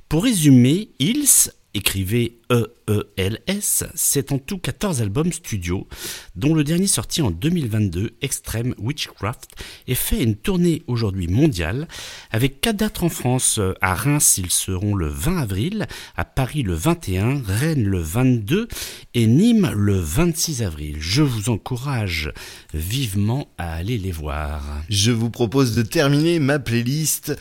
Pour 0.09 0.25
résumer, 0.25 0.89
Ils 0.99 1.49
écrivez 1.73 2.39
E-E-L-S, 2.51 3.85
c'est 3.95 4.31
en 4.31 4.37
tout 4.37 4.57
14 4.57 5.01
albums 5.01 5.31
studio, 5.31 5.87
dont 6.35 6.53
le 6.53 6.63
dernier 6.63 6.87
sorti 6.87 7.21
en 7.21 7.31
2022, 7.31 8.11
Extreme 8.21 8.75
Witchcraft, 8.77 9.51
et 9.87 9.95
fait 9.95 10.21
une 10.21 10.35
tournée 10.35 10.83
aujourd'hui 10.87 11.27
mondiale, 11.27 11.87
avec 12.31 12.61
quatre 12.61 12.77
dates 12.77 13.03
en 13.03 13.09
France. 13.09 13.59
À 13.81 13.95
Reims, 13.95 14.37
ils 14.37 14.51
seront 14.51 14.95
le 14.95 15.07
20 15.07 15.37
avril, 15.37 15.87
à 16.15 16.25
Paris 16.25 16.63
le 16.63 16.73
21, 16.73 17.41
Rennes 17.45 17.85
le 17.85 17.99
22 17.99 18.67
et 19.13 19.27
Nîmes 19.27 19.71
le 19.75 19.99
26 19.99 20.63
avril. 20.63 20.97
Je 20.99 21.21
vous 21.21 21.49
encourage 21.49 22.31
vivement 22.73 23.47
à 23.57 23.73
aller 23.73 23.97
les 23.97 24.11
voir. 24.11 24.63
Je 24.89 25.11
vous 25.11 25.29
propose 25.29 25.75
de 25.75 25.81
terminer 25.81 26.39
ma 26.39 26.59
playlist 26.59 27.35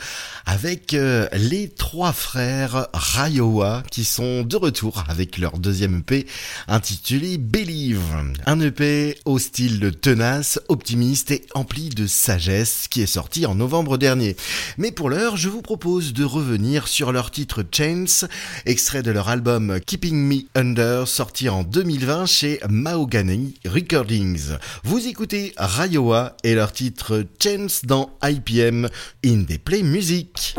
avec 0.45 0.93
euh, 0.93 1.27
les 1.33 1.69
trois 1.69 2.13
frères 2.13 2.87
Rayowa 2.93 3.83
qui 3.91 4.03
sont 4.03 4.43
de 4.43 4.55
retour 4.55 5.02
avec 5.09 5.37
leur 5.37 5.57
deuxième 5.57 5.99
EP 5.99 6.25
intitulé 6.67 7.37
Believe. 7.37 8.01
Un 8.45 8.59
EP 8.59 9.17
au 9.25 9.39
style 9.39 9.91
tenace, 9.99 10.59
optimiste 10.67 11.31
et 11.31 11.45
empli 11.53 11.89
de 11.89 12.07
sagesse 12.07 12.87
qui 12.89 13.01
est 13.01 13.07
sorti 13.07 13.45
en 13.45 13.55
novembre 13.55 13.97
dernier. 13.97 14.35
Mais 14.77 14.91
pour 14.91 15.09
l'heure, 15.09 15.37
je 15.37 15.49
vous 15.49 15.61
propose 15.61 16.13
de 16.13 16.23
revenir 16.23 16.87
sur 16.87 17.11
leur 17.11 17.31
titre 17.31 17.63
Chains, 17.71 18.27
extrait 18.65 19.03
de 19.03 19.11
leur 19.11 19.29
album 19.29 19.79
Keeping 19.85 20.15
Me 20.15 20.41
Under 20.55 21.07
sorti 21.07 21.49
en 21.49 21.63
2020 21.63 22.25
chez 22.25 22.59
Mahogany 22.69 23.55
Recordings. 23.65 24.57
Vous 24.83 25.07
écoutez 25.07 25.53
Rayowa 25.57 26.37
et 26.43 26.55
leur 26.55 26.71
titre 26.71 27.25
Chains 27.41 27.67
dans 27.83 28.17
IPM 28.23 28.89
in 29.25 29.43
the 29.43 29.57
Play 29.57 29.83
Music. 29.83 30.55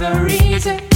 Never 0.00 0.26
easy. 0.28 0.89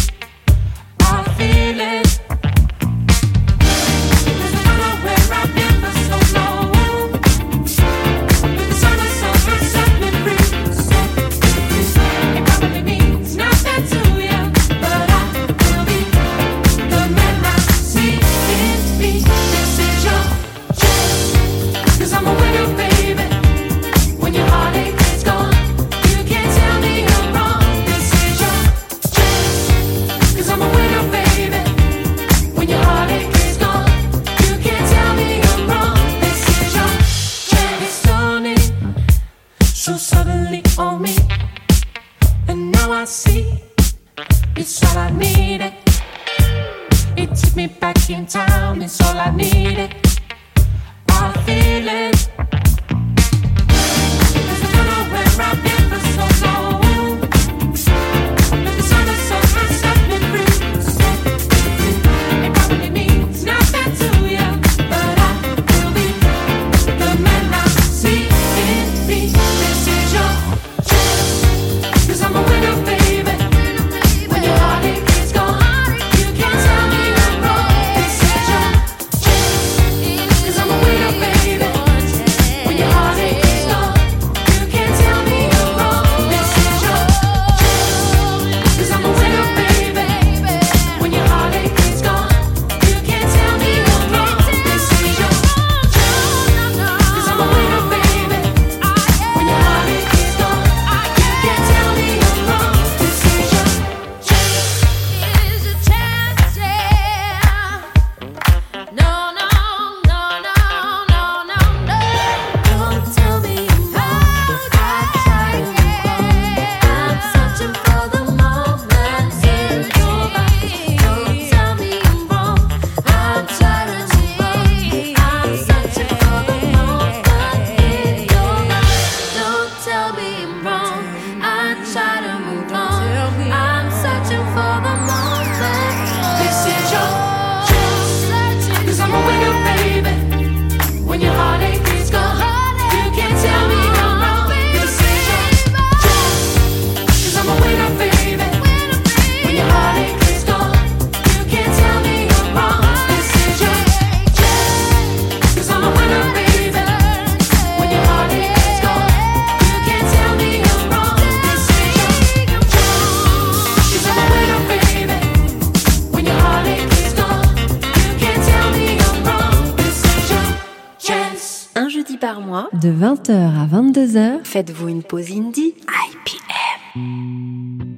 Par 172.20 172.40
mois, 172.40 172.68
de 172.72 172.90
20h 172.90 173.32
à 173.32 173.66
22h 173.66 174.44
faites-vous 174.44 174.88
une 174.88 175.02
pause 175.02 175.30
indie 175.30 175.74
IPM. 175.88 177.96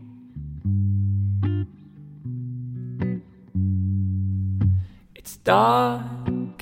It's 5.15 5.39
dark 5.45 6.03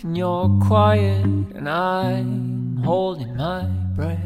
and 0.04 0.16
you're 0.16 0.50
quiet, 0.66 1.24
and 1.56 1.68
I'm 1.68 2.82
holding 2.84 3.36
my 3.36 3.64
breath. 3.94 4.18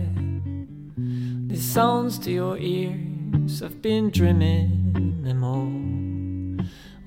These 1.48 1.62
sounds 1.62 2.18
to 2.20 2.30
your 2.30 2.56
ears, 2.58 3.62
I've 3.62 3.82
been 3.82 4.10
dreaming 4.10 5.22
them 5.22 5.44
all. 5.44 5.68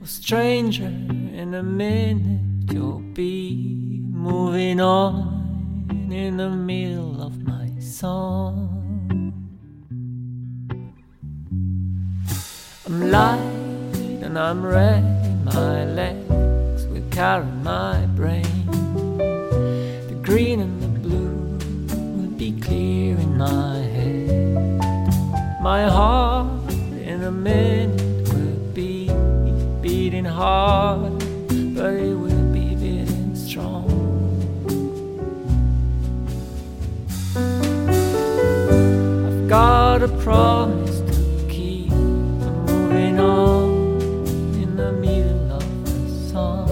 A 0.03 0.07
stranger, 0.07 0.91
in 1.33 1.53
a 1.53 1.63
minute 1.63 2.71
you'll 2.71 3.01
be 3.13 4.01
moving 4.09 4.79
on 4.79 5.40
in 6.11 6.37
the 6.37 6.49
middle 6.49 7.21
of 7.21 7.41
my 7.43 7.69
song. 7.79 9.33
I'm 12.85 13.11
light 13.11 13.39
and 14.21 14.37
I'm 14.37 14.65
red, 14.65 15.03
my 15.45 15.85
legs 15.85 16.85
will 16.87 17.03
carry 17.11 17.45
my 17.63 18.05
brain. 18.07 18.65
The 20.09 20.19
green 20.21 20.59
and 20.59 20.81
the 20.81 20.99
blue 20.99 21.57
will 22.17 22.31
be 22.37 22.59
clear 22.59 23.17
in 23.17 23.37
my 23.37 23.77
head. 23.77 24.81
My 25.61 25.83
heart 25.83 26.71
in 27.05 27.23
a 27.23 27.31
minute 27.31 28.27
will 28.33 28.73
be 28.73 29.09
beating 29.81 30.25
hard, 30.25 31.19
but 31.75 31.93
it 31.93 32.15
will 32.15 32.30
got 40.01 40.09
a 40.09 40.17
promise 40.17 40.99
to 41.01 41.45
keep 41.47 41.91
moving 41.91 43.19
on 43.19 43.69
in 44.55 44.75
the 44.75 44.91
middle 44.93 45.51
of 45.51 45.85
the 45.85 46.29
song. 46.31 46.67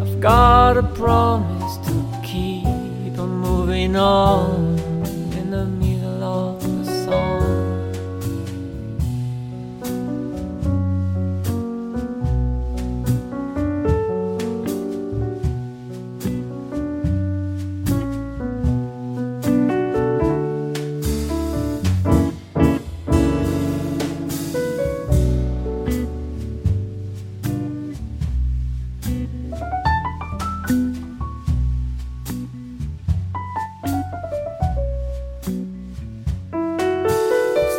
I've 0.00 0.20
got 0.20 0.76
a 0.76 0.84
promise 0.84 1.76
to 1.88 2.20
keep 2.22 3.16
moving 3.16 3.96
on 3.96 4.67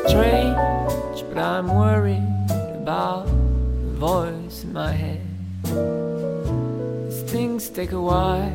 strange, 0.09 1.23
but 1.29 1.37
I'm 1.37 1.67
worried 1.67 2.25
about 2.81 3.25
the 3.27 3.93
voice 3.93 4.63
in 4.63 4.73
my 4.73 4.91
head. 4.91 5.21
These 7.05 7.21
things 7.31 7.69
take 7.69 7.91
a 7.91 8.01
while, 8.01 8.51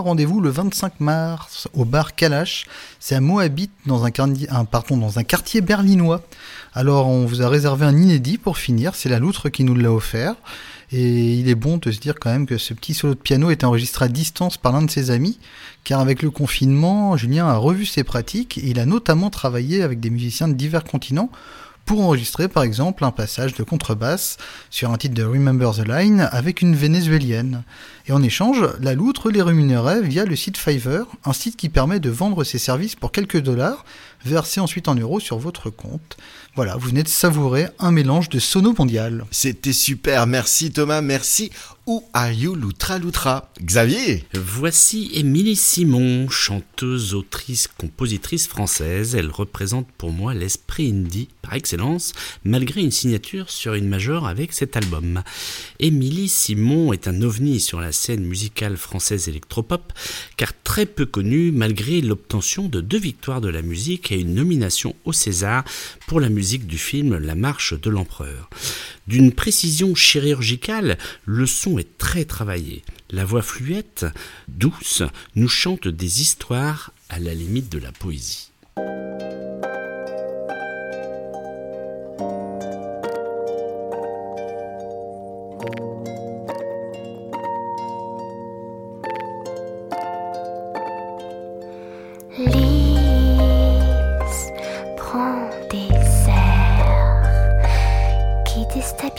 rendez-vous 0.00 0.40
le 0.40 0.50
25 0.50 1.00
mars 1.00 1.68
au 1.74 1.84
bar 1.84 2.14
Kalash. 2.14 2.66
C'est 2.98 3.14
à 3.14 3.20
Moabit, 3.20 3.70
dans 3.86 4.04
un, 4.04 4.10
dans 4.10 5.18
un 5.18 5.22
quartier 5.22 5.60
berlinois. 5.60 6.22
Alors, 6.74 7.08
on 7.08 7.26
vous 7.26 7.42
a 7.42 7.48
réservé 7.48 7.86
un 7.86 7.96
inédit 7.96 8.38
pour 8.38 8.58
finir. 8.58 8.94
C'est 8.94 9.08
la 9.08 9.18
loutre 9.18 9.48
qui 9.48 9.64
nous 9.64 9.74
l'a 9.74 9.92
offert. 9.92 10.34
Et 10.92 11.34
il 11.34 11.48
est 11.48 11.54
bon 11.54 11.76
de 11.76 11.90
se 11.90 12.00
dire 12.00 12.16
quand 12.20 12.30
même 12.30 12.46
que 12.46 12.58
ce 12.58 12.74
petit 12.74 12.94
solo 12.94 13.14
de 13.14 13.20
piano 13.20 13.50
est 13.50 13.62
enregistré 13.62 14.06
à 14.06 14.08
distance 14.08 14.56
par 14.56 14.72
l'un 14.72 14.82
de 14.82 14.90
ses 14.90 15.12
amis, 15.12 15.38
car 15.84 16.00
avec 16.00 16.20
le 16.20 16.30
confinement, 16.30 17.16
Julien 17.16 17.46
a 17.46 17.56
revu 17.56 17.86
ses 17.86 18.02
pratiques 18.02 18.58
et 18.58 18.70
il 18.70 18.80
a 18.80 18.86
notamment 18.86 19.30
travaillé 19.30 19.82
avec 19.82 20.00
des 20.00 20.10
musiciens 20.10 20.48
de 20.48 20.54
divers 20.54 20.82
continents 20.82 21.30
pour 21.90 22.02
enregistrer 22.02 22.46
par 22.46 22.62
exemple 22.62 23.04
un 23.04 23.10
passage 23.10 23.54
de 23.54 23.64
contrebasse 23.64 24.36
sur 24.70 24.92
un 24.92 24.96
titre 24.96 25.16
de 25.16 25.24
Remember 25.24 25.72
the 25.76 25.84
Line 25.84 26.28
avec 26.30 26.62
une 26.62 26.76
vénézuélienne. 26.76 27.64
Et 28.06 28.12
en 28.12 28.22
échange, 28.22 28.64
la 28.78 28.94
loutre 28.94 29.28
les 29.28 29.42
rémunérait 29.42 30.00
via 30.00 30.24
le 30.24 30.36
site 30.36 30.56
Fiverr, 30.56 31.06
un 31.24 31.32
site 31.32 31.56
qui 31.56 31.68
permet 31.68 31.98
de 31.98 32.08
vendre 32.08 32.44
ses 32.44 32.58
services 32.58 32.94
pour 32.94 33.10
quelques 33.10 33.42
dollars, 33.42 33.84
versés 34.24 34.60
ensuite 34.60 34.86
en 34.86 34.94
euros 34.94 35.18
sur 35.18 35.38
votre 35.38 35.68
compte. 35.68 36.16
Voilà, 36.56 36.76
vous 36.76 36.88
venez 36.88 37.04
de 37.04 37.08
savourer 37.08 37.68
un 37.78 37.92
mélange 37.92 38.28
de 38.28 38.40
sono 38.40 38.74
mondial. 38.76 39.24
C'était 39.30 39.72
super, 39.72 40.26
merci 40.26 40.72
Thomas, 40.72 41.00
merci. 41.00 41.50
Où 41.86 42.04
are 42.12 42.30
you 42.30 42.54
Loutra 42.54 42.98
Loutra? 42.98 43.50
Xavier? 43.60 44.24
Voici 44.34 45.10
Émilie 45.14 45.56
Simon, 45.56 46.28
chanteuse, 46.28 47.14
autrice, 47.14 47.68
compositrice 47.68 48.46
française. 48.46 49.14
Elle 49.14 49.30
représente 49.30 49.88
pour 49.98 50.12
moi 50.12 50.34
l'esprit 50.34 50.90
indie 50.90 51.28
par 51.42 51.54
excellence, 51.54 52.12
malgré 52.44 52.82
une 52.82 52.92
signature 52.92 53.50
sur 53.50 53.74
une 53.74 53.88
major 53.88 54.28
avec 54.28 54.52
cet 54.52 54.76
album. 54.76 55.22
Émilie 55.80 56.28
Simon 56.28 56.92
est 56.92 57.08
un 57.08 57.22
ovni 57.22 57.58
sur 57.58 57.80
la 57.80 57.92
scène 57.92 58.24
musicale 58.24 58.76
française 58.76 59.28
électropop, 59.28 59.92
car 60.36 60.52
très 60.62 60.86
peu 60.86 61.06
connue 61.06 61.50
malgré 61.50 62.02
l'obtention 62.02 62.68
de 62.68 62.80
deux 62.80 63.00
victoires 63.00 63.40
de 63.40 63.48
la 63.48 63.62
musique 63.62 64.12
et 64.12 64.20
une 64.20 64.34
nomination 64.34 64.94
au 65.04 65.12
César 65.12 65.64
pour 66.10 66.18
la 66.18 66.28
musique 66.28 66.66
du 66.66 66.76
film 66.76 67.18
La 67.18 67.36
Marche 67.36 67.80
de 67.80 67.88
l'Empereur. 67.88 68.50
D'une 69.06 69.30
précision 69.30 69.94
chirurgicale, 69.94 70.98
le 71.24 71.46
son 71.46 71.78
est 71.78 71.98
très 71.98 72.24
travaillé. 72.24 72.82
La 73.10 73.24
voix 73.24 73.42
fluette, 73.42 74.06
douce, 74.48 75.04
nous 75.36 75.46
chante 75.46 75.86
des 75.86 76.20
histoires 76.20 76.92
à 77.10 77.20
la 77.20 77.32
limite 77.32 77.70
de 77.70 77.78
la 77.78 77.92
poésie. 77.92 78.50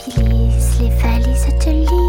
Déstabilisent 0.06 0.80
les 0.80 0.88
valises 0.88 1.46
de 1.64 1.70
Lise 1.70 2.01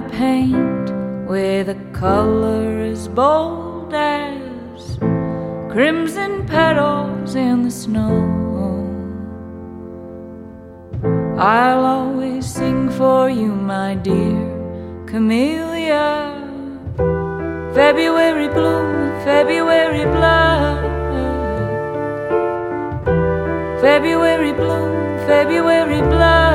never 0.00 0.16
paint 0.16 1.28
with 1.28 1.68
a 1.68 1.74
color 1.92 2.80
as 2.80 3.08
bold 3.08 3.92
as 3.92 4.98
crimson 5.72 6.46
petals 6.46 7.34
in 7.34 7.62
the 7.62 7.70
snow. 7.70 8.16
I'll 11.38 11.84
always 11.84 12.46
sing 12.46 12.90
for 12.90 13.30
you, 13.30 13.54
my 13.54 13.94
dear 13.94 15.04
camellia. 15.06 16.34
February 17.74 18.48
bloom, 18.48 19.10
February 19.24 20.04
blood. 20.04 20.84
February 23.80 24.52
bloom, 24.52 25.18
February 25.26 26.00
blood. 26.02 26.47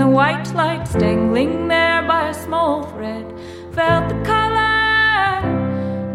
The 0.00 0.06
white 0.06 0.54
light 0.54 0.86
dangling 0.98 1.68
there 1.68 2.02
by 2.08 2.30
a 2.30 2.34
small 2.34 2.84
thread. 2.84 3.26
Felt 3.72 4.08
the 4.08 4.14
color 4.24 5.42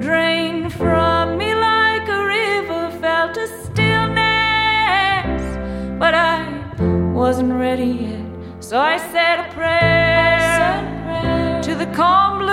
drain 0.01 0.71
from 0.71 1.37
me 1.37 1.53
like 1.53 2.09
a 2.09 2.25
river, 2.25 2.89
felt 2.99 3.37
a 3.37 3.47
stillness, 3.63 5.43
but 5.99 6.15
I 6.15 6.47
wasn't 7.13 7.53
ready 7.53 8.09
yet, 8.09 8.25
so 8.59 8.79
I 8.79 8.97
said 8.97 9.45
a 9.45 9.49
prayer, 9.53 11.61
to 11.61 11.75
the 11.75 11.85
calm 11.95 12.44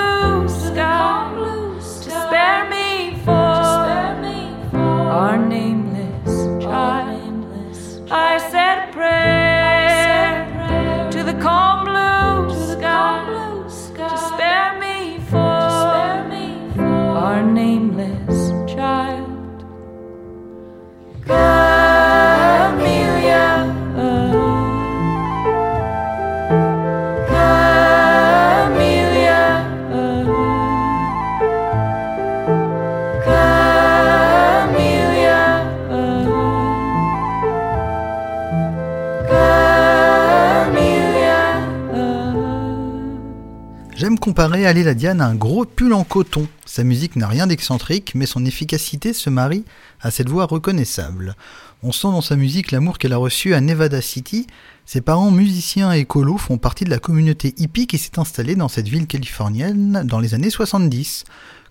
Comparer 44.32 44.64
Aléla 44.64 44.94
Diane 44.94 45.20
à 45.20 45.26
un 45.26 45.34
gros 45.34 45.66
pull 45.66 45.92
en 45.92 46.04
coton. 46.04 46.48
Sa 46.64 46.84
musique 46.84 47.16
n'a 47.16 47.28
rien 47.28 47.46
d'excentrique, 47.46 48.14
mais 48.14 48.24
son 48.24 48.46
efficacité 48.46 49.12
se 49.12 49.28
marie 49.28 49.66
à 50.00 50.10
cette 50.10 50.30
voix 50.30 50.46
reconnaissable. 50.46 51.36
On 51.82 51.92
sent 51.92 52.08
dans 52.08 52.22
sa 52.22 52.36
musique 52.36 52.72
l'amour 52.72 52.96
qu'elle 52.96 53.12
a 53.12 53.18
reçu 53.18 53.52
à 53.52 53.60
Nevada 53.60 54.00
City. 54.00 54.46
Ses 54.86 55.02
parents 55.02 55.30
musiciens 55.30 55.92
et 55.92 55.98
écolos 55.98 56.38
font 56.38 56.56
partie 56.56 56.84
de 56.84 56.88
la 56.88 56.98
communauté 56.98 57.52
hippie 57.58 57.86
qui 57.86 57.98
s'est 57.98 58.18
installée 58.18 58.54
dans 58.54 58.68
cette 58.68 58.88
ville 58.88 59.06
californienne 59.06 60.00
dans 60.06 60.18
les 60.18 60.32
années 60.32 60.48
70. 60.48 61.24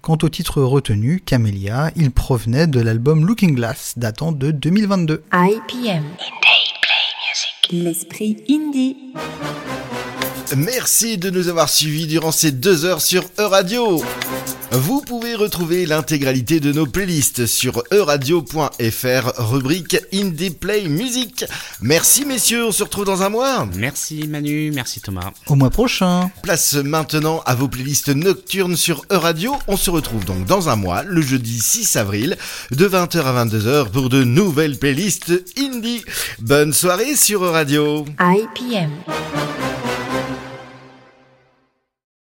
Quant 0.03 0.19
au 0.21 0.29
titre 0.29 0.61
retenu, 0.61 1.19
Camellia, 1.19 1.89
il 1.95 2.11
provenait 2.11 2.67
de 2.67 2.79
l'album 2.79 3.25
Looking 3.25 3.55
Glass 3.55 3.95
datant 3.97 4.33
de 4.33 4.51
2022. 4.51 5.23
IPM. 5.33 6.03
L'esprit 7.71 8.37
indie. 8.47 8.97
Merci 10.57 11.17
de 11.17 11.29
nous 11.29 11.47
avoir 11.47 11.69
suivis 11.69 12.07
durant 12.07 12.31
ces 12.31 12.51
deux 12.51 12.83
heures 12.83 13.01
sur 13.01 13.23
E-Radio. 13.39 14.03
Vous 14.71 15.01
pouvez 15.01 15.33
retrouver 15.35 15.85
l'intégralité 15.85 16.59
de 16.59 16.73
nos 16.73 16.85
playlists 16.85 17.45
sur 17.45 17.83
euradio.fr, 17.91 19.31
rubrique 19.37 19.97
Indie 20.13 20.49
Play 20.49 20.89
Music. 20.89 21.45
Merci 21.81 22.25
messieurs, 22.25 22.65
on 22.65 22.71
se 22.71 22.83
retrouve 22.83 23.05
dans 23.05 23.21
un 23.21 23.29
mois. 23.29 23.67
Merci 23.75 24.27
Manu, 24.27 24.71
merci 24.73 24.99
Thomas. 24.99 25.31
Au 25.47 25.55
mois 25.55 25.69
prochain. 25.69 26.31
Place 26.43 26.73
maintenant 26.75 27.41
à 27.45 27.55
vos 27.55 27.69
playlists 27.69 28.09
nocturnes 28.09 28.75
sur 28.75 29.05
E-Radio. 29.09 29.55
On 29.67 29.77
se 29.77 29.89
retrouve 29.89 30.25
donc 30.25 30.45
dans 30.45 30.67
un 30.67 30.75
mois, 30.75 31.03
le 31.03 31.21
jeudi 31.21 31.59
6 31.59 31.95
avril, 31.95 32.37
de 32.71 32.87
20h 32.87 33.21
à 33.23 33.45
22h 33.45 33.89
pour 33.89 34.09
de 34.09 34.23
nouvelles 34.23 34.77
playlists 34.77 35.31
indie. 35.57 36.03
Bonne 36.39 36.73
soirée 36.73 37.15
sur 37.15 37.43
E-Radio. 37.43 38.05
IPM. 38.19 38.91